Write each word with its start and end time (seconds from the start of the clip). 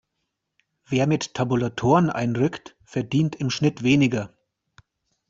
Wer 0.87 1.05
mit 1.05 1.35
Tabulatoren 1.35 2.09
einrückt, 2.09 2.75
verdient 2.85 3.35
im 3.35 3.51
Schnitt 3.51 3.83
weniger. 3.83 4.33